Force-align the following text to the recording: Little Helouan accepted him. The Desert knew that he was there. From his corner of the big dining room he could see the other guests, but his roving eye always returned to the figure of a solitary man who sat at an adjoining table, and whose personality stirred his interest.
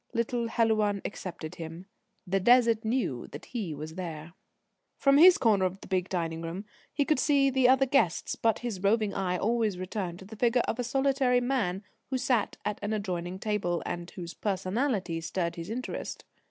Little 0.15 0.47
Helouan 0.47 0.99
accepted 1.05 1.53
him. 1.61 1.85
The 2.25 2.39
Desert 2.39 2.83
knew 2.83 3.27
that 3.27 3.45
he 3.45 3.75
was 3.75 3.93
there. 3.93 4.33
From 4.97 5.19
his 5.19 5.37
corner 5.37 5.65
of 5.65 5.79
the 5.81 5.87
big 5.87 6.09
dining 6.09 6.41
room 6.41 6.65
he 6.91 7.05
could 7.05 7.19
see 7.19 7.51
the 7.51 7.69
other 7.69 7.85
guests, 7.85 8.35
but 8.35 8.57
his 8.65 8.81
roving 8.81 9.13
eye 9.13 9.37
always 9.37 9.77
returned 9.77 10.17
to 10.17 10.25
the 10.25 10.35
figure 10.35 10.63
of 10.67 10.79
a 10.79 10.83
solitary 10.83 11.39
man 11.39 11.83
who 12.09 12.17
sat 12.17 12.57
at 12.65 12.79
an 12.81 12.93
adjoining 12.93 13.37
table, 13.37 13.83
and 13.85 14.09
whose 14.09 14.33
personality 14.33 15.21
stirred 15.21 15.55
his 15.55 15.69
interest. 15.69 16.25